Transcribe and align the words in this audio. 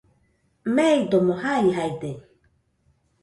meidomo 0.75 1.33
jaijaide. 1.43 2.11